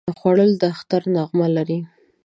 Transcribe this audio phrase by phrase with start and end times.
[0.17, 1.79] خوړل د اختر نغمه لري